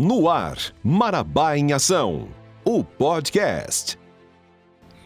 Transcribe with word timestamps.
No 0.00 0.28
ar, 0.28 0.56
Marabá 0.80 1.58
em 1.58 1.72
Ação, 1.72 2.28
o 2.64 2.84
podcast. 2.84 3.98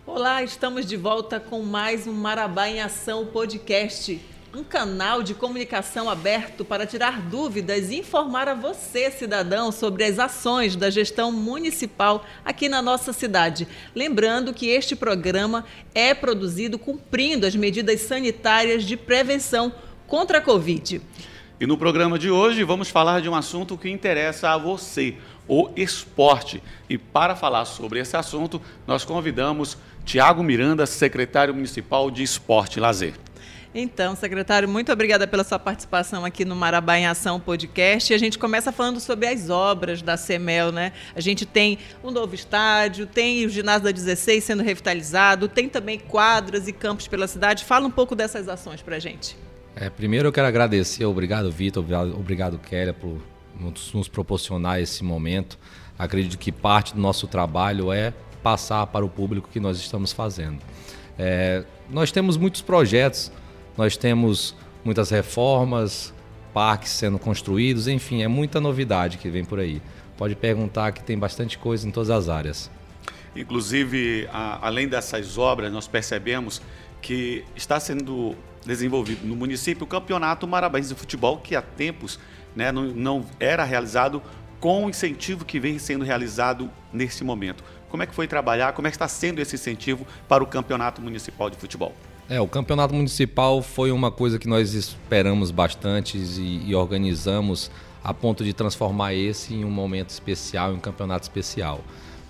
Olá, 0.06 0.42
estamos 0.42 0.84
de 0.84 0.98
volta 0.98 1.40
com 1.40 1.62
mais 1.62 2.06
um 2.06 2.12
Marabá 2.12 2.68
em 2.68 2.78
Ação 2.78 3.24
podcast. 3.24 4.20
Um 4.54 4.62
canal 4.62 5.22
de 5.22 5.32
comunicação 5.32 6.10
aberto 6.10 6.62
para 6.62 6.84
tirar 6.84 7.22
dúvidas 7.22 7.88
e 7.88 8.00
informar 8.00 8.50
a 8.50 8.54
você, 8.54 9.10
cidadão, 9.10 9.72
sobre 9.72 10.04
as 10.04 10.18
ações 10.18 10.76
da 10.76 10.90
gestão 10.90 11.32
municipal 11.32 12.26
aqui 12.44 12.68
na 12.68 12.82
nossa 12.82 13.14
cidade. 13.14 13.66
Lembrando 13.94 14.52
que 14.52 14.68
este 14.68 14.94
programa 14.94 15.64
é 15.94 16.12
produzido 16.12 16.78
cumprindo 16.78 17.46
as 17.46 17.56
medidas 17.56 18.02
sanitárias 18.02 18.84
de 18.84 18.98
prevenção 18.98 19.72
contra 20.06 20.36
a 20.36 20.42
Covid. 20.42 21.00
E 21.62 21.66
no 21.66 21.78
programa 21.78 22.18
de 22.18 22.28
hoje 22.28 22.64
vamos 22.64 22.88
falar 22.88 23.20
de 23.20 23.28
um 23.28 23.36
assunto 23.36 23.78
que 23.78 23.88
interessa 23.88 24.50
a 24.50 24.58
você, 24.58 25.14
o 25.46 25.70
esporte. 25.76 26.60
E 26.90 26.98
para 26.98 27.36
falar 27.36 27.66
sobre 27.66 28.00
esse 28.00 28.16
assunto, 28.16 28.60
nós 28.84 29.04
convidamos 29.04 29.78
Tiago 30.04 30.42
Miranda, 30.42 30.86
secretário 30.86 31.54
municipal 31.54 32.10
de 32.10 32.24
Esporte 32.24 32.78
e 32.78 32.80
Lazer. 32.80 33.14
Então, 33.72 34.16
secretário, 34.16 34.68
muito 34.68 34.90
obrigada 34.90 35.24
pela 35.24 35.44
sua 35.44 35.56
participação 35.56 36.24
aqui 36.24 36.44
no 36.44 36.56
Marabá 36.56 36.98
em 36.98 37.06
Ação 37.06 37.38
podcast. 37.38 38.12
E 38.12 38.16
a 38.16 38.18
gente 38.18 38.40
começa 38.40 38.72
falando 38.72 38.98
sobre 38.98 39.28
as 39.28 39.48
obras 39.48 40.02
da 40.02 40.16
CEMEL, 40.16 40.72
né? 40.72 40.92
A 41.14 41.20
gente 41.20 41.46
tem 41.46 41.78
um 42.02 42.10
novo 42.10 42.34
estádio, 42.34 43.06
tem 43.06 43.46
o 43.46 43.48
ginásio 43.48 43.84
da 43.84 43.92
16 43.92 44.42
sendo 44.42 44.64
revitalizado, 44.64 45.46
tem 45.46 45.68
também 45.68 46.00
quadras 46.00 46.66
e 46.66 46.72
campos 46.72 47.06
pela 47.06 47.28
cidade. 47.28 47.64
Fala 47.64 47.86
um 47.86 47.90
pouco 47.92 48.16
dessas 48.16 48.48
ações 48.48 48.82
para 48.82 48.96
a 48.96 48.98
gente. 48.98 49.36
É, 49.74 49.88
primeiro 49.88 50.28
eu 50.28 50.32
quero 50.32 50.46
agradecer, 50.46 51.04
obrigado 51.04 51.50
Vitor, 51.50 51.84
obrigado, 52.14 52.58
Kélia 52.58 52.92
por 52.92 53.18
nos, 53.58 53.92
nos 53.92 54.08
proporcionar 54.08 54.80
esse 54.80 55.02
momento. 55.02 55.58
Acredito 55.98 56.38
que 56.38 56.52
parte 56.52 56.94
do 56.94 57.00
nosso 57.00 57.26
trabalho 57.26 57.92
é 57.92 58.12
passar 58.42 58.86
para 58.86 59.04
o 59.04 59.08
público 59.08 59.48
que 59.50 59.60
nós 59.60 59.78
estamos 59.78 60.12
fazendo. 60.12 60.58
É, 61.18 61.64
nós 61.88 62.10
temos 62.10 62.36
muitos 62.36 62.60
projetos, 62.60 63.32
nós 63.76 63.96
temos 63.96 64.54
muitas 64.84 65.10
reformas, 65.10 66.12
parques 66.52 66.90
sendo 66.90 67.18
construídos, 67.18 67.88
enfim, 67.88 68.22
é 68.22 68.28
muita 68.28 68.60
novidade 68.60 69.16
que 69.18 69.30
vem 69.30 69.44
por 69.44 69.58
aí. 69.58 69.80
Pode 70.18 70.34
perguntar 70.34 70.92
que 70.92 71.02
tem 71.02 71.18
bastante 71.18 71.56
coisa 71.56 71.86
em 71.88 71.90
todas 71.90 72.10
as 72.10 72.28
áreas. 72.28 72.70
Inclusive, 73.34 74.28
a, 74.30 74.66
além 74.66 74.86
dessas 74.86 75.38
obras, 75.38 75.72
nós 75.72 75.88
percebemos 75.88 76.60
que 77.00 77.44
está 77.56 77.80
sendo 77.80 78.36
desenvolvido 78.64 79.26
no 79.26 79.34
município 79.34 79.84
o 79.84 79.86
Campeonato 79.86 80.46
Marabense 80.46 80.88
de 80.88 80.94
Futebol, 80.94 81.38
que 81.38 81.56
há 81.56 81.62
tempos 81.62 82.18
né, 82.54 82.70
não, 82.70 82.84
não 82.84 83.24
era 83.40 83.64
realizado 83.64 84.22
com 84.60 84.86
o 84.86 84.90
incentivo 84.90 85.44
que 85.44 85.58
vem 85.58 85.78
sendo 85.78 86.04
realizado 86.04 86.70
nesse 86.92 87.24
momento. 87.24 87.64
Como 87.88 88.02
é 88.02 88.06
que 88.06 88.14
foi 88.14 88.26
trabalhar? 88.26 88.72
Como 88.72 88.86
é 88.86 88.90
que 88.90 88.94
está 88.94 89.08
sendo 89.08 89.40
esse 89.40 89.56
incentivo 89.56 90.06
para 90.28 90.42
o 90.42 90.46
Campeonato 90.46 91.02
Municipal 91.02 91.50
de 91.50 91.56
Futebol? 91.56 91.92
É, 92.28 92.40
o 92.40 92.46
Campeonato 92.46 92.94
Municipal 92.94 93.60
foi 93.60 93.90
uma 93.90 94.10
coisa 94.10 94.38
que 94.38 94.48
nós 94.48 94.72
esperamos 94.72 95.50
bastante 95.50 96.16
e, 96.16 96.70
e 96.70 96.74
organizamos 96.74 97.70
a 98.02 98.14
ponto 98.14 98.44
de 98.44 98.52
transformar 98.52 99.14
esse 99.14 99.54
em 99.54 99.64
um 99.64 99.70
momento 99.70 100.10
especial, 100.10 100.72
em 100.72 100.76
um 100.76 100.80
campeonato 100.80 101.24
especial. 101.24 101.80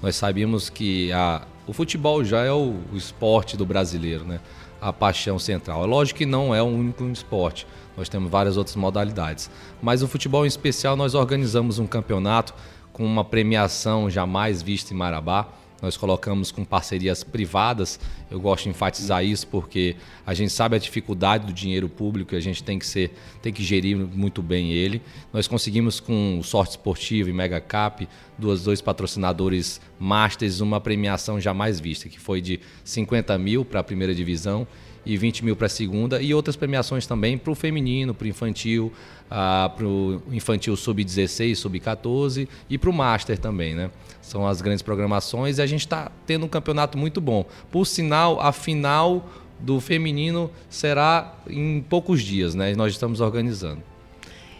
Nós 0.02 0.16
sabíamos 0.16 0.68
que 0.68 1.12
a, 1.12 1.42
o 1.66 1.72
futebol 1.72 2.24
já 2.24 2.42
é 2.42 2.50
o, 2.50 2.74
o 2.92 2.96
esporte 2.96 3.56
do 3.56 3.64
brasileiro, 3.64 4.24
né? 4.24 4.40
A 4.82 4.92
paixão 4.92 5.38
central. 5.38 5.84
É 5.84 5.86
lógico 5.86 6.18
que 6.18 6.26
não 6.26 6.52
é 6.52 6.60
o 6.60 6.66
único 6.66 7.04
esporte, 7.04 7.66
nós 7.96 8.08
temos 8.08 8.30
várias 8.30 8.56
outras 8.56 8.74
modalidades. 8.74 9.48
Mas 9.80 10.02
o 10.02 10.08
futebol 10.08 10.44
em 10.44 10.48
especial, 10.48 10.96
nós 10.96 11.14
organizamos 11.14 11.78
um 11.78 11.86
campeonato 11.86 12.52
com 12.92 13.04
uma 13.04 13.24
premiação 13.24 14.10
jamais 14.10 14.60
vista 14.60 14.92
em 14.92 14.96
Marabá 14.96 15.48
nós 15.82 15.96
colocamos 15.96 16.52
com 16.52 16.64
parcerias 16.64 17.24
privadas. 17.24 17.98
Eu 18.30 18.40
gosto 18.40 18.64
de 18.64 18.70
enfatizar 18.70 19.24
isso 19.24 19.48
porque 19.48 19.96
a 20.24 20.32
gente 20.32 20.52
sabe 20.52 20.76
a 20.76 20.78
dificuldade 20.78 21.46
do 21.46 21.52
dinheiro 21.52 21.88
público 21.88 22.34
e 22.34 22.38
a 22.38 22.40
gente 22.40 22.62
tem 22.62 22.78
que 22.78 22.86
ser, 22.86 23.10
tem 23.42 23.52
que 23.52 23.64
gerir 23.64 23.96
muito 23.96 24.40
bem 24.40 24.70
ele. 24.70 25.02
Nós 25.32 25.48
conseguimos 25.48 25.98
com 25.98 26.38
o 26.38 26.44
Sorte 26.44 26.70
Esportiva 26.70 27.28
e 27.28 27.32
Mega 27.32 27.60
Cap, 27.60 28.08
duas, 28.38 28.62
dois 28.62 28.80
patrocinadores 28.80 29.80
masters, 29.98 30.60
uma 30.60 30.80
premiação 30.80 31.40
jamais 31.40 31.80
vista, 31.80 32.08
que 32.08 32.20
foi 32.20 32.40
de 32.40 32.60
50 32.84 33.36
mil 33.36 33.64
para 33.64 33.80
a 33.80 33.84
primeira 33.84 34.14
divisão 34.14 34.66
e 35.04 35.16
20 35.16 35.44
mil 35.44 35.56
para 35.56 35.66
a 35.66 35.70
segunda, 35.70 36.22
e 36.22 36.32
outras 36.32 36.56
premiações 36.56 37.06
também 37.06 37.36
para 37.36 37.50
o 37.50 37.54
feminino, 37.54 38.14
para 38.14 38.24
o 38.24 38.28
infantil, 38.28 38.92
ah, 39.30 39.70
para 39.74 39.86
o 39.86 40.22
infantil 40.30 40.76
sub-16, 40.76 41.56
sub-14 41.56 42.48
e 42.68 42.78
para 42.78 42.90
o 42.90 42.92
Master 42.92 43.38
também, 43.38 43.74
né? 43.74 43.90
São 44.20 44.46
as 44.46 44.60
grandes 44.60 44.82
programações 44.82 45.58
e 45.58 45.62
a 45.62 45.66
gente 45.66 45.80
está 45.80 46.10
tendo 46.26 46.46
um 46.46 46.48
campeonato 46.48 46.96
muito 46.96 47.20
bom. 47.20 47.44
Por 47.70 47.86
sinal, 47.86 48.40
a 48.40 48.52
final 48.52 49.28
do 49.58 49.80
feminino 49.80 50.50
será 50.68 51.36
em 51.48 51.80
poucos 51.80 52.22
dias, 52.22 52.54
né? 52.54 52.74
Nós 52.74 52.92
estamos 52.92 53.20
organizando. 53.20 53.91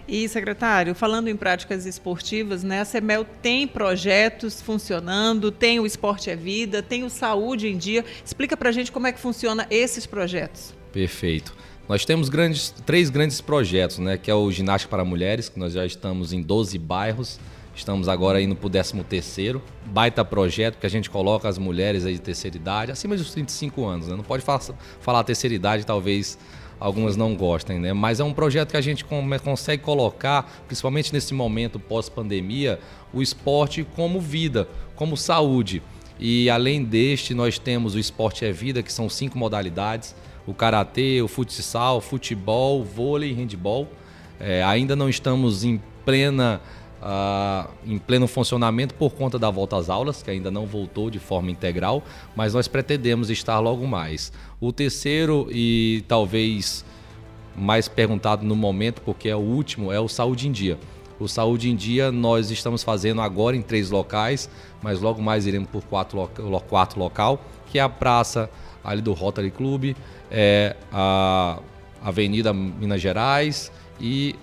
E, 0.06 0.28
secretário, 0.28 0.94
falando 0.94 1.28
em 1.28 1.36
práticas 1.36 1.86
esportivas, 1.86 2.62
né, 2.62 2.80
a 2.80 2.84
CEMEL 2.84 3.24
tem 3.40 3.66
projetos 3.66 4.60
funcionando, 4.60 5.50
tem 5.50 5.78
o 5.78 5.86
Esporte 5.86 6.28
é 6.28 6.36
Vida, 6.36 6.82
tem 6.82 7.04
o 7.04 7.10
Saúde 7.10 7.68
em 7.68 7.76
Dia. 7.76 8.04
Explica 8.24 8.56
para 8.56 8.68
a 8.68 8.72
gente 8.72 8.90
como 8.90 9.06
é 9.06 9.12
que 9.12 9.20
funciona 9.20 9.66
esses 9.70 10.06
projetos. 10.06 10.74
Perfeito. 10.92 11.54
Nós 11.88 12.04
temos 12.04 12.28
grandes, 12.28 12.70
três 12.86 13.10
grandes 13.10 13.40
projetos, 13.40 13.98
né, 13.98 14.16
que 14.16 14.30
é 14.30 14.34
o 14.34 14.50
Ginástica 14.50 14.90
para 14.90 15.04
Mulheres, 15.04 15.48
que 15.48 15.58
nós 15.58 15.72
já 15.72 15.84
estamos 15.84 16.32
em 16.32 16.40
12 16.40 16.78
bairros, 16.78 17.38
estamos 17.74 18.08
agora 18.08 18.40
indo 18.40 18.54
para 18.54 18.66
o 18.66 18.70
13 18.70 19.02
terceiro. 19.04 19.62
Baita 19.86 20.24
projeto 20.24 20.78
que 20.78 20.86
a 20.86 20.90
gente 20.90 21.10
coloca 21.10 21.48
as 21.48 21.58
mulheres 21.58 22.04
aí 22.04 22.14
de 22.14 22.20
terceira 22.20 22.56
idade, 22.56 22.92
acima 22.92 23.16
dos 23.16 23.30
35 23.32 23.84
anos. 23.84 24.08
Né? 24.08 24.16
Não 24.16 24.24
pode 24.24 24.42
falar, 24.42 24.60
falar 25.00 25.24
terceira 25.24 25.54
idade, 25.54 25.84
talvez 25.84 26.38
algumas 26.78 27.16
não 27.16 27.36
gostem, 27.36 27.78
né? 27.78 27.92
Mas 27.92 28.18
é 28.18 28.24
um 28.24 28.32
projeto 28.34 28.72
que 28.72 28.76
a 28.76 28.80
gente 28.80 29.04
consegue 29.44 29.82
colocar, 29.82 30.50
principalmente 30.66 31.12
nesse 31.12 31.32
momento 31.32 31.78
pós-pandemia, 31.78 32.80
o 33.12 33.22
esporte 33.22 33.86
como 33.94 34.20
vida, 34.20 34.68
como 34.96 35.16
saúde. 35.16 35.80
E 36.18 36.50
além 36.50 36.84
deste, 36.84 37.34
nós 37.34 37.58
temos 37.58 37.94
o 37.94 37.98
Esporte 37.98 38.44
é 38.44 38.52
Vida, 38.52 38.82
que 38.82 38.92
são 38.92 39.08
cinco 39.08 39.38
modalidades: 39.38 40.14
o 40.46 40.52
karatê, 40.52 41.22
o 41.22 41.28
futsal, 41.28 42.00
futebol, 42.00 42.84
vôlei 42.84 43.30
e 43.30 43.34
handball. 43.34 43.88
É, 44.38 44.62
ainda 44.62 44.96
não 44.96 45.08
estamos 45.08 45.64
em 45.64 45.80
plena 46.04 46.60
em 47.84 47.98
pleno 47.98 48.28
funcionamento 48.28 48.94
por 48.94 49.12
conta 49.12 49.38
da 49.38 49.50
volta 49.50 49.76
às 49.76 49.90
aulas, 49.90 50.22
que 50.22 50.30
ainda 50.30 50.50
não 50.50 50.66
voltou 50.66 51.10
de 51.10 51.18
forma 51.18 51.50
integral, 51.50 52.02
mas 52.36 52.54
nós 52.54 52.68
pretendemos 52.68 53.30
estar 53.30 53.58
logo 53.58 53.86
mais. 53.86 54.32
O 54.60 54.72
terceiro 54.72 55.48
e 55.50 56.04
talvez 56.06 56.84
mais 57.56 57.88
perguntado 57.88 58.44
no 58.46 58.56
momento, 58.56 59.02
porque 59.02 59.28
é 59.28 59.36
o 59.36 59.40
último, 59.40 59.92
é 59.92 60.00
o 60.00 60.08
Saúde 60.08 60.48
em 60.48 60.52
Dia. 60.52 60.78
O 61.18 61.28
Saúde 61.28 61.70
em 61.70 61.76
Dia 61.76 62.10
nós 62.10 62.50
estamos 62.50 62.82
fazendo 62.82 63.20
agora 63.20 63.56
em 63.56 63.62
três 63.62 63.90
locais, 63.90 64.48
mas 64.82 65.00
logo 65.00 65.20
mais 65.20 65.46
iremos 65.46 65.68
por 65.68 65.82
quatro, 65.84 66.28
lo 66.38 66.60
quatro 66.60 66.98
local, 66.98 67.40
que 67.66 67.78
é 67.78 67.82
a 67.82 67.88
praça 67.88 68.50
ali 68.82 69.00
do 69.00 69.12
Rotary 69.12 69.50
Club, 69.50 69.94
é 70.30 70.76
a 70.92 71.58
Avenida 72.02 72.52
Minas 72.52 73.00
Gerais 73.00 73.70
e 74.00 74.34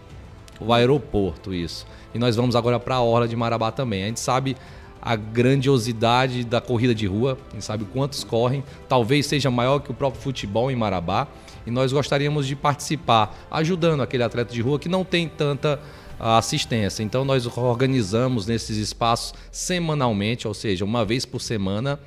o 0.60 0.74
aeroporto, 0.74 1.54
isso. 1.54 1.86
E 2.14 2.20
nós 2.20 2.36
vamos 2.36 2.56
agora 2.56 2.80
para 2.80 2.96
a 2.96 3.02
Orla 3.02 3.28
de 3.28 3.36
Marabá 3.36 3.72
também. 3.72 4.04
A 4.04 4.08
gente 4.08 4.20
sabe 4.20 4.56
a 5.02 5.16
grandiosidade 5.16 6.44
da 6.44 6.60
corrida 6.60 6.94
de 6.94 7.06
rua, 7.08 7.38
a 7.50 7.54
gente 7.54 7.66
sabe 7.66 7.86
quantos 7.86 8.24
correm, 8.24 8.64
talvez 8.88 9.26
seja 9.26 9.50
maior 9.50 9.80
que 9.80 9.92
o 9.92 9.94
próprio 9.94 10.22
futebol 10.22 10.70
em 10.70 10.76
Marabá. 10.76 11.28
E 11.66 11.72
nós 11.72 11.94
gostaríamos 11.94 12.48
de 12.48 12.56
participar, 12.56 13.36
ajudando 13.52 14.02
aquele 14.02 14.24
atleta 14.24 14.54
de 14.54 14.62
rua 14.62 14.80
que 14.80 14.90
não 14.90 15.06
tem 15.06 15.28
tanta 15.28 15.80
ah, 16.20 16.38
assistência. 16.38 17.04
Então 17.04 17.24
nós 17.24 17.46
organizamos 17.58 18.46
nesses 18.48 18.78
espaços 18.78 19.34
semanalmente, 19.52 20.48
ou 20.48 20.54
seja, 20.54 20.84
uma 20.84 21.06
vez 21.06 21.26
por 21.26 21.40
semana, 21.40 22.00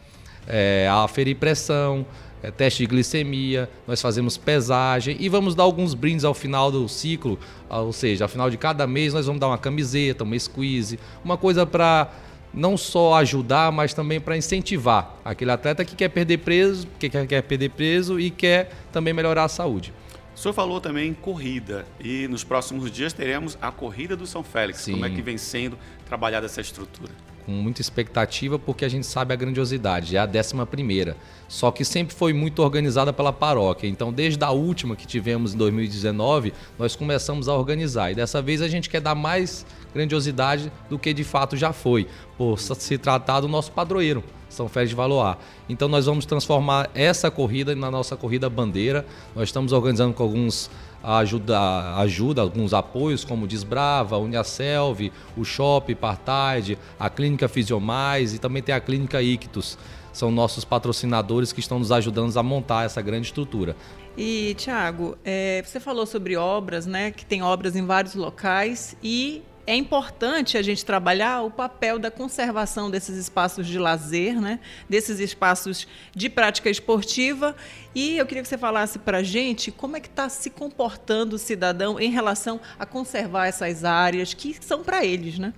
é, 0.46 0.88
a 0.90 1.05
aferir 1.05 1.37
pressão, 1.37 2.05
é, 2.43 2.50
teste 2.50 2.81
de 2.83 2.87
glicemia, 2.87 3.71
nós 3.87 4.03
fazemos 4.03 4.37
pesagem 4.37 5.17
e 5.21 5.29
vamos 5.29 5.55
dar 5.55 5.62
alguns 5.62 5.94
brindes 5.94 6.25
ao 6.25 6.35
final 6.35 6.71
do 6.71 6.89
ciclo, 6.89 7.39
ah, 7.71 7.81
ou 7.81 7.93
seja, 7.93 8.25
ao 8.25 8.29
final 8.29 8.50
de 8.50 8.56
cada 8.56 8.87
mês 8.87 9.15
nós 9.15 9.27
vamos 9.27 9.41
dar 9.41 9.49
uma 9.49 9.59
camiseta, 9.59 10.25
uma 10.25 10.39
squeeze, 10.39 10.99
uma 11.25 11.37
coisa 11.37 11.65
para 11.65 12.11
não 12.53 12.77
só 12.77 13.15
ajudar, 13.15 13.73
mas 13.73 13.94
também 13.94 14.21
para 14.21 14.37
incentivar 14.37 15.17
aquele 15.25 15.50
atleta 15.50 15.85
que 15.85 15.97
quer 15.97 16.09
perder 16.09 16.39
peso, 16.39 16.87
que 16.99 17.09
quer, 17.09 17.27
quer 17.27 17.43
perder 17.43 17.71
peso 17.71 18.21
e 18.21 18.31
quer 18.31 18.71
também 18.93 19.15
melhorar 19.15 19.44
a 19.44 19.49
saúde. 19.49 19.93
O 20.35 20.39
senhor 20.39 20.55
falou 20.55 20.81
também 20.81 21.11
em 21.11 21.15
corrida 21.15 21.87
e 22.00 22.27
nos 22.27 22.43
próximos 22.43 22.91
dias 22.91 23.12
teremos 23.12 23.56
a 23.61 23.71
corrida 23.71 24.17
do 24.17 24.27
São 24.27 24.43
Félix. 24.43 24.81
Sim. 24.81 24.93
Como 24.93 25.05
é 25.05 25.11
que 25.11 25.23
vem 25.23 25.39
sendo 25.39 25.79
trabalhada 26.06 26.47
essa 26.47 26.61
estrutura? 26.61 27.12
Com 27.44 27.53
muita 27.53 27.81
expectativa 27.81 28.59
porque 28.59 28.85
a 28.85 28.89
gente 28.89 29.06
sabe 29.06 29.33
a 29.33 29.37
grandiosidade, 29.37 30.17
é 30.17 30.21
a 30.21 30.27
décima 30.27 30.67
primeira. 30.67 31.17
Só 31.49 31.71
que 31.71 31.85
sempre 31.85 32.15
foi 32.15 32.33
muito 32.33 32.62
organizada 32.62 33.12
pela 33.12 33.33
paróquia. 33.33 33.87
Então, 33.87 34.12
desde 34.12 34.43
a 34.43 34.50
última 34.50 34.97
que 34.97 35.06
tivemos 35.06 35.55
em 35.55 35.59
2019, 35.59 36.53
nós 36.79 36.97
começamos 36.97 37.49
a 37.49 37.55
organizar. 37.55 38.11
E 38.11 38.15
dessa 38.15 38.41
vez 38.41 38.62
a 38.62 38.69
gente 38.69 38.89
quer 38.89 39.00
dar 39.00 39.15
mais 39.15 39.67
grandiosidade 39.94 40.73
do 40.89 40.99
que 40.99 41.12
de 41.12 41.25
fato 41.25 41.56
já 41.56 41.73
foi, 41.73 42.06
por 42.39 42.59
se 42.59 42.97
tratar 42.97 43.41
do 43.41 43.49
nosso 43.49 43.73
padroeiro. 43.73 44.25
São 44.49 44.69
Félix 44.69 44.91
de 44.91 44.97
Valoar. 44.97 45.39
Então 45.69 45.89
nós 45.89 46.06
vamos 46.06 46.27
transformar 46.27 46.91
essa 46.94 47.31
corrida 47.31 47.75
na 47.75 47.91
nossa 47.91 48.17
corrida 48.17 48.49
bandeira. 48.50 49.06
Nós 49.35 49.49
estamos 49.49 49.73
organizando 49.73 50.12
com 50.12 50.23
alguns 50.23 50.71
ajuda, 51.02 51.96
ajuda 51.96 52.43
alguns 52.43 52.72
apoios, 52.72 53.25
como 53.25 53.46
Desbrava, 53.46 54.19
Uniaselv, 54.19 55.10
o 55.37 55.44
Shop, 55.44 55.94
Partide, 55.94 56.78
a 56.99 57.10
Clínica 57.10 57.49
Fisiomais 57.49 58.34
e 58.34 58.38
também 58.38 58.62
tem 58.62 58.75
a 58.75 58.81
Clínica 58.81 59.20
Ictus. 59.20 59.76
São 60.12 60.31
nossos 60.31 60.64
patrocinadores 60.64 61.52
que 61.52 61.60
estão 61.60 61.78
nos 61.78 61.90
ajudando 61.90 62.37
a 62.37 62.43
montar 62.43 62.84
essa 62.84 63.00
grande 63.00 63.28
estrutura. 63.28 63.75
E, 64.16 64.54
Tiago, 64.58 65.16
é, 65.25 65.62
você 65.64 65.81
falou 65.81 66.04
sobre 66.04 66.37
obras, 66.37 66.84
né? 66.84 67.10
Que 67.10 67.25
tem 67.25 67.43
obras 67.43 67.75
em 67.75 67.87
vários 67.87 68.14
locais 68.14 68.94
e 69.02 69.43
é 69.67 69.76
importante 69.76 70.59
a 70.59 70.62
gente 70.62 70.85
trabalhar 70.85 71.43
o 71.43 71.50
papel 71.50 71.99
da 71.99 72.11
conservação 72.11 72.91
desses 72.91 73.17
espaços 73.17 73.67
de 73.67 73.79
lazer, 73.79 74.41
né? 74.41 74.59
desses 74.88 75.20
espaços 75.20 75.87
de 76.14 76.29
prática 76.29 76.69
esportiva. 76.69 77.55
E 77.94 78.19
eu 78.19 78.26
queria 78.26 78.43
que 78.43 78.49
você 78.49 78.59
falasse 78.59 78.99
para 78.99 79.19
a 79.19 79.23
gente 79.23 79.70
como 79.70 79.97
é 79.97 80.00
que 80.00 80.09
está 80.09 80.29
se 80.29 80.50
comportando 80.50 81.37
o 81.37 81.38
cidadão 81.38 82.00
em 82.00 82.11
relação 82.11 82.61
a 82.79 82.85
conservar 82.85 83.47
essas 83.47 83.85
áreas 83.85 84.35
que 84.35 84.56
são 84.61 84.82
para 84.82 85.05
eles, 85.05 85.38
né? 85.38 85.53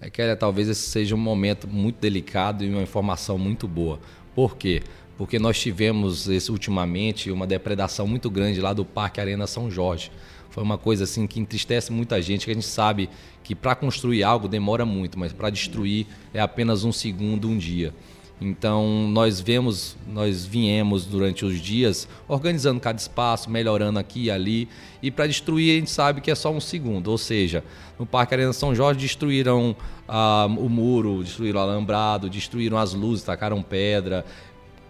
É 0.00 0.10
que 0.10 0.36
talvez 0.36 0.68
esse 0.68 0.88
seja 0.88 1.14
um 1.14 1.18
momento 1.18 1.68
muito 1.68 1.98
delicado 1.98 2.64
e 2.64 2.68
uma 2.68 2.82
informação 2.82 3.38
muito 3.38 3.68
boa. 3.68 4.00
Por 4.34 4.56
quê? 4.56 4.82
Porque 5.16 5.38
nós 5.38 5.58
tivemos 5.58 6.28
esse, 6.28 6.50
ultimamente 6.50 7.30
uma 7.30 7.46
depredação 7.46 8.06
muito 8.06 8.30
grande 8.30 8.60
lá 8.60 8.72
do 8.72 8.84
Parque 8.84 9.20
Arena 9.20 9.46
São 9.46 9.70
Jorge. 9.70 10.10
Foi 10.50 10.62
uma 10.62 10.78
coisa 10.78 11.04
assim 11.04 11.26
que 11.26 11.40
entristece 11.40 11.92
muita 11.92 12.20
gente, 12.22 12.44
que 12.44 12.50
a 12.50 12.54
gente 12.54 12.66
sabe 12.66 13.08
que 13.42 13.54
para 13.54 13.74
construir 13.74 14.22
algo 14.22 14.48
demora 14.48 14.84
muito, 14.84 15.18
mas 15.18 15.32
para 15.32 15.50
destruir 15.50 16.06
é 16.32 16.40
apenas 16.40 16.84
um 16.84 16.92
segundo, 16.92 17.48
um 17.48 17.58
dia. 17.58 17.92
Então 18.40 19.08
nós 19.08 19.40
vemos, 19.40 19.96
nós 20.06 20.44
viemos 20.44 21.06
durante 21.06 21.44
os 21.44 21.60
dias 21.60 22.08
organizando 22.26 22.80
cada 22.80 22.98
espaço, 22.98 23.48
melhorando 23.48 23.98
aqui 23.98 24.24
e 24.24 24.30
ali, 24.30 24.68
e 25.02 25.10
para 25.10 25.26
destruir 25.26 25.76
a 25.76 25.78
gente 25.78 25.90
sabe 25.90 26.20
que 26.20 26.30
é 26.30 26.34
só 26.34 26.52
um 26.52 26.60
segundo. 26.60 27.08
Ou 27.08 27.18
seja, 27.18 27.62
no 27.98 28.04
Parque 28.04 28.34
Arena 28.34 28.52
São 28.52 28.74
Jorge 28.74 29.00
destruíram 29.00 29.76
ah, 30.08 30.46
o 30.48 30.68
muro, 30.68 31.22
destruíram 31.22 31.60
o 31.60 31.62
alambrado, 31.62 32.28
destruíram 32.28 32.76
as 32.76 32.92
luzes, 32.92 33.24
tacaram 33.24 33.62
pedra, 33.62 34.24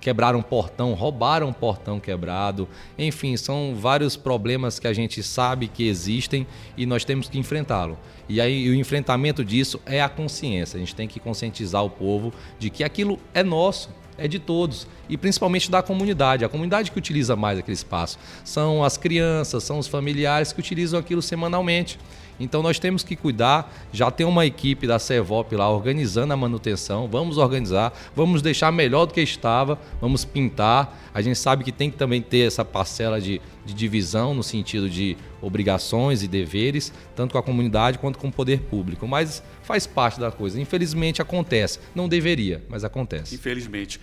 quebraram 0.04 0.38
um 0.38 0.42
portão, 0.42 0.92
roubaram 0.92 1.48
um 1.48 1.52
portão 1.52 1.98
quebrado. 1.98 2.68
Enfim, 2.98 3.38
são 3.38 3.74
vários 3.74 4.16
problemas 4.16 4.78
que 4.78 4.86
a 4.86 4.92
gente 4.92 5.22
sabe 5.22 5.66
que 5.66 5.88
existem 5.88 6.46
e 6.76 6.84
nós 6.84 7.06
temos 7.06 7.26
que 7.26 7.38
enfrentá-lo. 7.38 7.98
E 8.28 8.38
aí 8.38 8.68
o 8.68 8.74
enfrentamento 8.74 9.42
disso 9.42 9.80
é 9.86 10.02
a 10.02 10.08
consciência. 10.08 10.76
A 10.76 10.80
gente 10.80 10.94
tem 10.94 11.08
que 11.08 11.18
conscientizar 11.18 11.82
o 11.82 11.88
povo 11.88 12.34
de 12.58 12.68
que 12.68 12.84
aquilo 12.84 13.18
é 13.32 13.42
nosso, 13.42 13.88
é 14.18 14.28
de 14.28 14.38
todos 14.38 14.86
e 15.08 15.16
principalmente 15.16 15.70
da 15.70 15.82
comunidade. 15.82 16.44
A 16.44 16.50
comunidade 16.50 16.90
que 16.90 16.98
utiliza 16.98 17.34
mais 17.34 17.58
aquele 17.58 17.74
espaço 17.74 18.18
são 18.44 18.84
as 18.84 18.98
crianças, 18.98 19.64
são 19.64 19.78
os 19.78 19.86
familiares 19.86 20.52
que 20.52 20.60
utilizam 20.60 21.00
aquilo 21.00 21.22
semanalmente. 21.22 21.98
Então 22.38 22.62
nós 22.62 22.78
temos 22.78 23.02
que 23.02 23.16
cuidar. 23.16 23.72
Já 23.92 24.10
tem 24.10 24.26
uma 24.26 24.44
equipe 24.46 24.86
da 24.86 24.98
Cevop 24.98 25.54
lá 25.54 25.70
organizando 25.70 26.32
a 26.32 26.36
manutenção. 26.36 27.08
Vamos 27.08 27.38
organizar, 27.38 27.92
vamos 28.14 28.42
deixar 28.42 28.72
melhor 28.72 29.06
do 29.06 29.14
que 29.14 29.20
estava, 29.20 29.78
vamos 30.00 30.25
pintar. 30.25 30.98
A 31.14 31.22
gente 31.22 31.38
sabe 31.38 31.64
que 31.64 31.72
tem 31.72 31.90
que 31.90 31.96
também 31.96 32.20
ter 32.20 32.46
essa 32.46 32.64
parcela 32.64 33.20
de, 33.20 33.40
de 33.64 33.72
divisão 33.72 34.34
no 34.34 34.42
sentido 34.42 34.90
de 34.90 35.16
obrigações 35.40 36.22
e 36.22 36.28
deveres, 36.28 36.92
tanto 37.14 37.32
com 37.32 37.38
a 37.38 37.42
comunidade 37.42 37.98
quanto 37.98 38.19
com 38.19 38.28
o 38.28 38.32
poder 38.32 38.60
público. 38.62 39.06
Mas 39.06 39.42
faz 39.62 39.86
parte 39.86 40.19
da 40.19 40.31
coisa. 40.31 40.60
Infelizmente 40.60 41.22
acontece. 41.22 41.78
Não 41.94 42.08
deveria, 42.08 42.62
mas 42.69 42.84
acontece. 42.84 43.34
Infelizmente. 43.34 44.00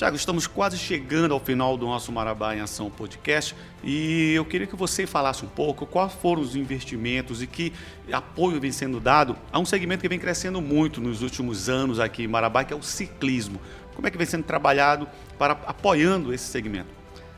Tiago, 0.00 0.16
estamos 0.16 0.46
quase 0.46 0.78
chegando 0.78 1.34
ao 1.34 1.38
final 1.38 1.76
do 1.76 1.84
nosso 1.84 2.10
Marabá 2.10 2.56
em 2.56 2.60
Ação 2.60 2.88
podcast 2.88 3.54
e 3.84 4.32
eu 4.32 4.46
queria 4.46 4.66
que 4.66 4.74
você 4.74 5.06
falasse 5.06 5.44
um 5.44 5.48
pouco 5.48 5.84
quais 5.84 6.14
foram 6.14 6.40
os 6.40 6.56
investimentos 6.56 7.42
e 7.42 7.46
que 7.46 7.70
apoio 8.10 8.58
vem 8.58 8.72
sendo 8.72 8.98
dado 8.98 9.36
a 9.52 9.58
um 9.58 9.66
segmento 9.66 10.00
que 10.00 10.08
vem 10.08 10.18
crescendo 10.18 10.58
muito 10.58 11.02
nos 11.02 11.20
últimos 11.20 11.68
anos 11.68 12.00
aqui 12.00 12.22
em 12.22 12.26
Marabá, 12.26 12.64
que 12.64 12.72
é 12.72 12.76
o 12.76 12.82
ciclismo. 12.82 13.60
Como 13.94 14.08
é 14.08 14.10
que 14.10 14.16
vem 14.16 14.26
sendo 14.26 14.44
trabalhado 14.44 15.06
para 15.38 15.52
apoiando 15.66 16.32
esse 16.32 16.44
segmento? 16.44 16.88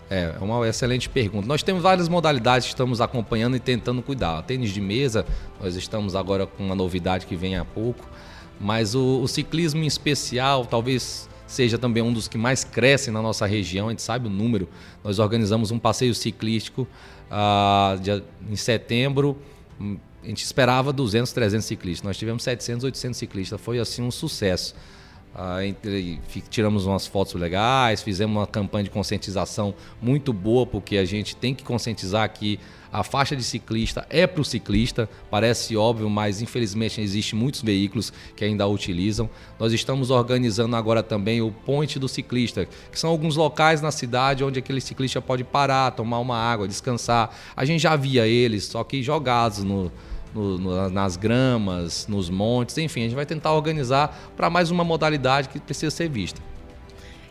É, 0.09 0.37
é 0.37 0.39
uma 0.41 0.65
excelente 0.69 1.09
pergunta. 1.09 1.49
Nós 1.49 1.65
temos 1.65 1.83
várias 1.83 2.09
modalidades 2.09 2.69
que 2.69 2.75
estamos 2.75 3.01
acompanhando 3.01 3.57
e 3.57 3.59
tentando 3.59 4.01
cuidar. 4.03 4.41
tênis 4.43 4.71
de 4.71 4.81
mesa, 4.81 5.27
nós 5.61 5.75
estamos 5.75 6.15
agora 6.15 6.47
com 6.47 6.65
uma 6.65 6.77
novidade 6.77 7.27
que 7.27 7.35
vem 7.35 7.57
há 7.57 7.65
pouco, 7.65 8.09
mas 8.61 8.95
o, 8.95 9.21
o 9.21 9.27
ciclismo 9.27 9.83
em 9.83 9.87
especial, 9.87 10.65
talvez 10.65 11.29
seja 11.53 11.79
também 11.79 12.03
um 12.03 12.13
dos 12.13 12.29
que 12.29 12.39
mais 12.39 12.65
crescem 12.65 13.13
na 13.13 13.23
nossa 13.23 13.47
região, 13.47 13.89
a 13.89 13.91
gente 13.91 14.03
sabe 14.03 14.27
o 14.27 14.31
número. 14.31 14.69
Nós 15.05 15.19
organizamos 15.19 15.71
um 15.71 15.79
passeio 15.79 16.15
ciclístico 16.15 16.87
uh, 17.31 17.99
de, 18.01 18.23
em 18.51 18.57
setembro, 18.57 19.39
a 20.23 20.27
gente 20.27 20.45
esperava 20.45 20.93
200, 20.93 21.33
300 21.33 21.67
ciclistas, 21.67 22.07
nós 22.07 22.17
tivemos 22.17 22.43
700, 22.43 22.85
800 22.85 23.19
ciclistas, 23.19 23.61
foi 23.61 23.79
assim 23.79 24.03
um 24.03 24.11
sucesso. 24.11 24.75
Entre, 25.65 26.21
tiramos 26.51 26.85
umas 26.85 27.07
fotos 27.07 27.33
legais, 27.35 28.03
fizemos 28.03 28.37
uma 28.37 28.47
campanha 28.47 28.85
de 28.85 28.91
conscientização 28.91 29.75
muito 30.01 30.31
boa, 30.31 30.67
porque 30.67 30.99
a 30.99 31.07
gente 31.07 31.35
tem 31.35 31.55
que 31.55 31.65
conscientizar 31.65 32.31
que 32.31 32.61
a 32.93 33.03
faixa 33.03 33.35
de 33.35 33.43
ciclista 33.43 34.07
é 34.11 34.27
para 34.27 34.43
o 34.43 34.45
ciclista, 34.45 35.09
parece 35.31 35.75
óbvio, 35.75 36.11
mas 36.11 36.43
infelizmente 36.43 37.01
existem 37.01 37.39
muitos 37.39 37.63
veículos 37.63 38.13
que 38.37 38.45
ainda 38.45 38.65
a 38.65 38.67
utilizam. 38.67 39.31
Nós 39.59 39.73
estamos 39.73 40.11
organizando 40.11 40.77
agora 40.77 41.03
também 41.03 41.41
o 41.41 41.51
Ponte 41.51 41.99
do 41.99 42.07
Ciclista, 42.07 42.69
que 42.91 43.01
são 43.01 43.09
alguns 43.09 43.35
locais 43.35 43.81
na 43.81 43.91
cidade 43.91 44.45
onde 44.45 44.59
aquele 44.59 44.83
ciclista 44.83 45.23
pode 45.23 45.43
parar, 45.43 45.93
tomar 45.93 46.19
uma 46.19 46.37
água, 46.37 46.69
descansar. 46.69 47.35
A 47.57 47.65
gente 47.65 47.81
já 47.81 47.97
via 47.97 48.27
eles, 48.27 48.65
só 48.65 48.85
que 48.85 49.03
jogados 49.03 49.65
no, 49.65 49.91
no, 50.35 50.59
no, 50.59 50.91
nas 50.91 51.17
gramas, 51.17 52.07
nos 52.09 52.31
montes, 52.31 52.79
enfim, 52.79 53.01
a 53.01 53.05
gente 53.05 53.15
vai 53.15 53.27
tentar 53.27 53.53
organizar 53.53 54.33
para 54.37 54.49
mais 54.49 54.71
uma 54.71 54.85
modalidade 54.85 55.49
que 55.49 55.61
precisa 55.61 55.91
ser 55.91 56.09
vista. 56.09 56.41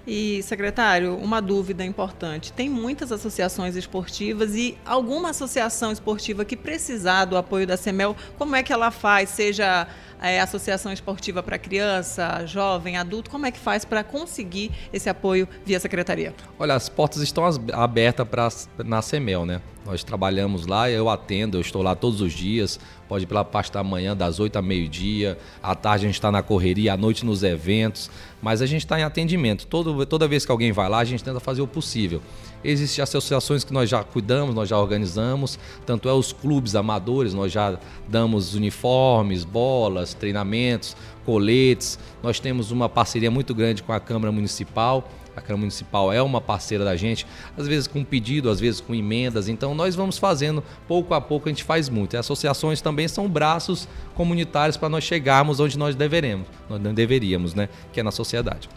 E, 0.05 0.41
secretário, 0.41 1.15
uma 1.15 1.39
dúvida 1.39 1.85
importante. 1.85 2.51
Tem 2.51 2.67
muitas 2.67 3.11
associações 3.11 3.75
esportivas 3.75 4.55
e 4.55 4.75
alguma 4.83 5.29
associação 5.29 5.91
esportiva 5.91 6.43
que 6.43 6.57
precisar 6.57 7.25
do 7.25 7.37
apoio 7.37 7.67
da 7.67 7.77
CEMEL, 7.77 8.15
como 8.37 8.55
é 8.55 8.63
que 8.63 8.73
ela 8.73 8.89
faz? 8.89 9.29
Seja 9.29 9.87
é, 10.21 10.39
associação 10.39 10.93
esportiva 10.93 11.41
para 11.41 11.57
criança, 11.57 12.45
jovem, 12.45 12.95
adulto, 12.95 13.29
como 13.29 13.45
é 13.45 13.51
que 13.51 13.59
faz 13.59 13.83
para 13.83 14.03
conseguir 14.03 14.71
esse 14.93 15.09
apoio 15.09 15.47
via 15.65 15.79
secretaria? 15.79 16.33
Olha, 16.59 16.75
as 16.75 16.87
portas 16.87 17.21
estão 17.21 17.43
abertas 17.73 18.69
na 18.85 19.01
CEMEL, 19.01 19.45
né? 19.45 19.61
Nós 19.83 20.03
trabalhamos 20.03 20.67
lá, 20.67 20.91
eu 20.91 21.09
atendo, 21.09 21.57
eu 21.57 21.61
estou 21.61 21.81
lá 21.81 21.95
todos 21.95 22.21
os 22.21 22.31
dias, 22.31 22.79
pode 23.09 23.23
ir 23.23 23.27
pela 23.27 23.43
parte 23.43 23.71
da 23.71 23.83
manhã, 23.83 24.15
das 24.15 24.39
8 24.39 24.57
a 24.57 24.61
meio-dia, 24.61 25.39
à 25.61 25.73
tarde 25.73 26.05
a 26.05 26.07
gente 26.07 26.15
está 26.15 26.31
na 26.31 26.43
correria, 26.43 26.93
à 26.93 26.97
noite 26.97 27.25
nos 27.25 27.41
eventos, 27.41 28.09
mas 28.41 28.61
a 28.61 28.67
gente 28.67 28.85
está 28.85 28.99
em 28.99 29.03
atendimento. 29.03 29.65
Todo, 29.65 30.05
toda 30.05 30.27
vez 30.27 30.45
que 30.45 30.51
alguém 30.51 30.71
vai 30.71 30.87
lá, 30.87 30.99
a 30.99 31.03
gente 31.03 31.23
tenta 31.23 31.39
fazer 31.39 31.63
o 31.63 31.67
possível. 31.67 32.21
Existem 32.63 33.01
associações 33.01 33.63
que 33.63 33.73
nós 33.73 33.89
já 33.89 34.03
cuidamos, 34.03 34.53
nós 34.53 34.69
já 34.69 34.77
organizamos, 34.77 35.57
tanto 35.83 36.07
é 36.07 36.13
os 36.13 36.31
clubes 36.31 36.75
amadores, 36.75 37.33
nós 37.33 37.51
já 37.51 37.79
damos 38.07 38.53
uniformes, 38.53 39.43
bolas, 39.43 40.10
treinamentos, 40.13 40.95
coletes. 41.25 41.97
Nós 42.21 42.39
temos 42.39 42.71
uma 42.71 42.87
parceria 42.87 43.31
muito 43.31 43.53
grande 43.53 43.83
com 43.83 43.93
a 43.93 43.99
Câmara 43.99 44.31
Municipal 44.31 45.07
a 45.35 45.39
Câmara 45.39 45.57
Municipal 45.57 46.11
é 46.11 46.21
uma 46.21 46.41
parceira 46.41 46.83
da 46.83 46.95
gente, 46.95 47.25
às 47.57 47.67
vezes 47.67 47.87
com 47.87 48.03
pedido, 48.03 48.49
às 48.49 48.59
vezes 48.59 48.81
com 48.81 48.93
emendas. 48.93 49.47
Então 49.47 49.73
nós 49.73 49.95
vamos 49.95 50.17
fazendo, 50.17 50.63
pouco 50.87 51.13
a 51.13 51.21
pouco 51.21 51.47
a 51.47 51.51
gente 51.51 51.63
faz 51.63 51.89
muito. 51.89 52.15
E 52.15 52.17
associações 52.17 52.81
também 52.81 53.07
são 53.07 53.29
braços 53.29 53.87
comunitários 54.13 54.77
para 54.77 54.89
nós 54.89 55.03
chegarmos 55.03 55.59
onde 55.59 55.77
nós 55.77 55.95
deveremos, 55.95 56.47
nós 56.69 56.81
deveríamos, 56.93 57.53
né? 57.53 57.69
Que 57.93 57.99
é 57.99 58.03
na 58.03 58.11
sociedade. 58.11 58.69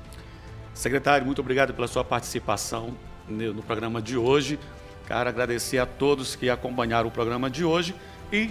Secretário, 0.72 1.26
muito 1.26 1.40
obrigado 1.40 1.72
pela 1.74 1.86
sua 1.86 2.04
participação 2.04 2.94
no 3.28 3.62
programa 3.62 4.00
de 4.00 4.16
hoje. 4.16 4.58
Quero 5.06 5.28
agradecer 5.28 5.78
a 5.78 5.86
todos 5.86 6.34
que 6.34 6.48
acompanharam 6.48 7.08
o 7.08 7.12
programa 7.12 7.50
de 7.50 7.64
hoje 7.64 7.94
e 8.32 8.50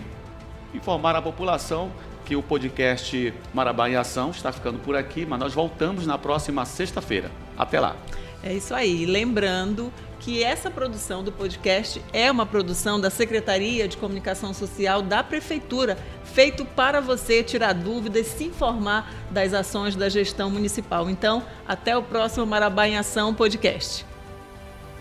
informar 0.74 1.16
a 1.16 1.22
população 1.22 1.92
que 2.26 2.36
o 2.36 2.44
podcast 2.44 3.34
Marabá 3.54 3.90
em 3.90 3.96
Ação 3.96 4.32
está 4.32 4.52
ficando 4.52 4.80
por 4.80 4.96
aqui, 4.96 5.26
mas 5.26 5.40
nós 5.40 5.54
voltamos 5.54 6.06
na 6.06 6.18
próxima 6.18 6.66
sexta-feira. 6.66 7.32
Até 7.58 7.80
lá. 7.80 7.96
É 8.44 8.54
isso 8.54 8.74
aí. 8.74 9.06
Lembrando 9.06 9.92
que 10.20 10.44
essa 10.44 10.72
produção 10.72 11.24
do 11.24 11.32
podcast 11.32 12.02
é 12.14 12.32
uma 12.32 12.46
produção 12.46 13.00
da 13.00 13.10
Secretaria 13.10 13.88
de 13.88 13.98
Comunicação 13.98 14.54
Social 14.54 15.02
da 15.02 15.24
Prefeitura, 15.24 15.98
feito 16.24 16.66
para 16.66 17.02
você 17.02 17.44
tirar 17.44 17.74
dúvidas, 17.74 18.28
se 18.28 18.46
informar 18.46 19.14
das 19.30 19.54
ações 19.54 19.96
da 19.96 20.08
gestão 20.10 20.50
municipal. 20.50 21.10
Então, 21.10 21.44
até 21.68 21.96
o 21.98 22.04
próximo 22.04 22.46
Marabá 22.46 22.88
em 22.88 22.98
Ação 22.98 23.34
podcast. 23.34 24.06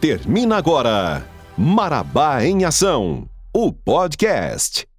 Termina 0.01 0.57
agora 0.57 1.25
Marabá 1.57 2.45
em 2.45 2.65
Ação, 2.65 3.29
o 3.55 3.73
podcast. 3.73 4.92